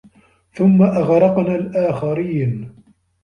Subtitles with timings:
[0.53, 2.75] ثُمَّ أَغرَقنَا الآخَرينَ